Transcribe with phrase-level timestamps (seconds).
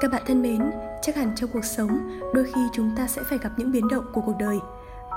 [0.00, 0.70] Các bạn thân mến,
[1.02, 1.88] chắc hẳn trong cuộc sống,
[2.34, 4.58] đôi khi chúng ta sẽ phải gặp những biến động của cuộc đời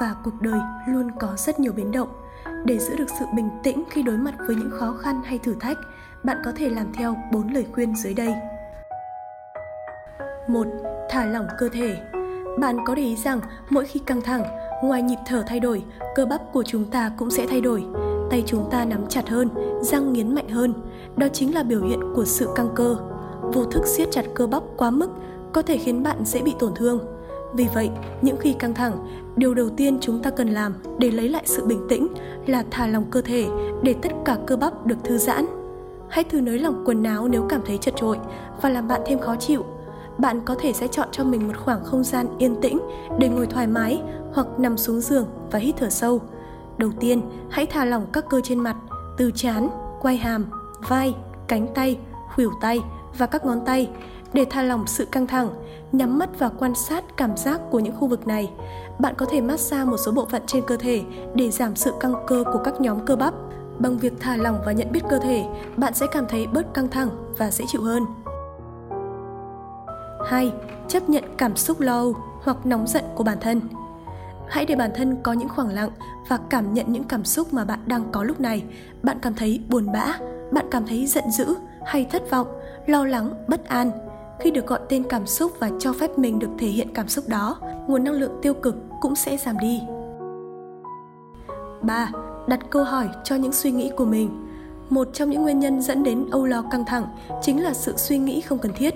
[0.00, 2.08] và cuộc đời luôn có rất nhiều biến động.
[2.64, 5.54] Để giữ được sự bình tĩnh khi đối mặt với những khó khăn hay thử
[5.60, 5.78] thách,
[6.24, 8.34] bạn có thể làm theo 4 lời khuyên dưới đây.
[10.48, 10.66] 1.
[11.10, 11.96] Thả lỏng cơ thể.
[12.60, 14.42] Bạn có để ý rằng mỗi khi căng thẳng,
[14.82, 15.84] ngoài nhịp thở thay đổi,
[16.14, 17.84] cơ bắp của chúng ta cũng sẽ thay đổi.
[18.30, 19.48] Tay chúng ta nắm chặt hơn,
[19.80, 20.74] răng nghiến mạnh hơn.
[21.16, 22.96] Đó chính là biểu hiện của sự căng cơ
[23.52, 25.10] vô thức siết chặt cơ bắp quá mức
[25.52, 26.98] có thể khiến bạn dễ bị tổn thương.
[27.54, 27.90] Vì vậy,
[28.22, 29.06] những khi căng thẳng,
[29.36, 32.08] điều đầu tiên chúng ta cần làm để lấy lại sự bình tĩnh
[32.46, 33.46] là thả lỏng cơ thể
[33.82, 35.46] để tất cả cơ bắp được thư giãn.
[36.08, 38.18] Hãy thử nới lỏng quần áo nếu cảm thấy chật trội
[38.62, 39.64] và làm bạn thêm khó chịu.
[40.18, 42.78] Bạn có thể sẽ chọn cho mình một khoảng không gian yên tĩnh
[43.18, 46.20] để ngồi thoải mái hoặc nằm xuống giường và hít thở sâu.
[46.78, 48.76] Đầu tiên, hãy thả lỏng các cơ trên mặt,
[49.18, 49.68] từ trán,
[50.00, 50.46] quay hàm,
[50.88, 51.14] vai,
[51.48, 51.98] cánh tay,
[52.34, 52.80] khuỷu tay
[53.18, 53.90] và các ngón tay
[54.32, 55.48] để thả lỏng sự căng thẳng,
[55.92, 58.50] nhắm mắt và quan sát cảm giác của những khu vực này.
[58.98, 61.02] Bạn có thể massage một số bộ phận trên cơ thể
[61.34, 63.34] để giảm sự căng cơ của các nhóm cơ bắp.
[63.78, 65.44] Bằng việc thả lỏng và nhận biết cơ thể,
[65.76, 68.04] bạn sẽ cảm thấy bớt căng thẳng và dễ chịu hơn.
[70.26, 70.52] 2.
[70.88, 73.60] Chấp nhận cảm xúc lo âu hoặc nóng giận của bản thân.
[74.48, 75.90] Hãy để bản thân có những khoảng lặng
[76.28, 78.64] và cảm nhận những cảm xúc mà bạn đang có lúc này.
[79.02, 80.18] Bạn cảm thấy buồn bã,
[80.52, 81.54] bạn cảm thấy giận dữ
[81.84, 82.46] hay thất vọng,
[82.86, 83.90] lo lắng, bất an.
[84.40, 87.24] Khi được gọi tên cảm xúc và cho phép mình được thể hiện cảm xúc
[87.28, 89.80] đó, nguồn năng lượng tiêu cực cũng sẽ giảm đi.
[91.82, 92.10] 3.
[92.46, 94.30] Đặt câu hỏi cho những suy nghĩ của mình.
[94.90, 97.04] Một trong những nguyên nhân dẫn đến âu lo căng thẳng
[97.42, 98.94] chính là sự suy nghĩ không cần thiết,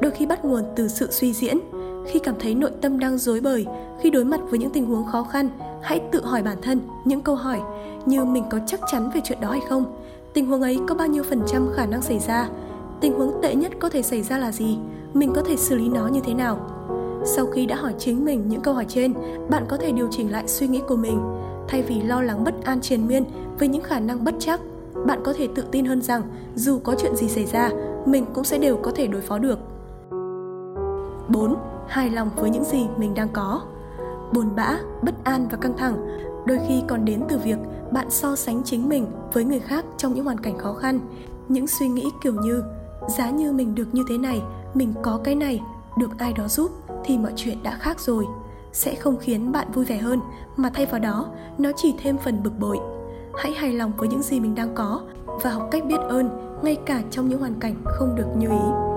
[0.00, 1.58] đôi khi bắt nguồn từ sự suy diễn.
[2.06, 3.66] Khi cảm thấy nội tâm đang rối bời,
[4.00, 5.48] khi đối mặt với những tình huống khó khăn,
[5.82, 7.60] hãy tự hỏi bản thân những câu hỏi
[8.06, 9.84] như mình có chắc chắn về chuyện đó hay không?
[10.32, 12.48] Tình huống ấy có bao nhiêu phần trăm khả năng xảy ra?
[13.00, 14.78] Tình huống tệ nhất có thể xảy ra là gì?
[15.14, 16.58] Mình có thể xử lý nó như thế nào?
[17.24, 19.14] Sau khi đã hỏi chính mình những câu hỏi trên,
[19.50, 21.20] bạn có thể điều chỉnh lại suy nghĩ của mình.
[21.68, 23.24] Thay vì lo lắng bất an triền miên
[23.58, 24.60] với những khả năng bất chắc,
[25.06, 26.22] bạn có thể tự tin hơn rằng
[26.54, 27.70] dù có chuyện gì xảy ra,
[28.06, 29.58] mình cũng sẽ đều có thể đối phó được.
[31.28, 31.56] 4.
[31.86, 33.62] Hài lòng với những gì mình đang có.
[34.32, 37.58] Buồn bã, bất an và căng thẳng đôi khi còn đến từ việc
[37.92, 41.00] bạn so sánh chính mình với người khác trong những hoàn cảnh khó khăn
[41.48, 42.62] những suy nghĩ kiểu như
[43.08, 44.42] giá như mình được như thế này,
[44.74, 45.60] mình có cái này,
[45.98, 46.70] được ai đó giúp
[47.04, 48.26] thì mọi chuyện đã khác rồi.
[48.72, 50.20] Sẽ không khiến bạn vui vẻ hơn,
[50.56, 51.26] mà thay vào đó,
[51.58, 52.78] nó chỉ thêm phần bực bội.
[53.34, 55.00] Hãy hài lòng với những gì mình đang có
[55.42, 56.30] và học cách biết ơn
[56.62, 58.87] ngay cả trong những hoàn cảnh không được như ý.